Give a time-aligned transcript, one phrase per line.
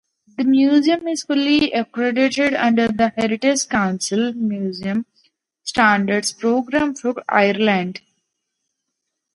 [0.35, 5.05] The Museum is fully accredited under The Heritage Council's Museum
[5.63, 8.01] Standards Programme for Ireland.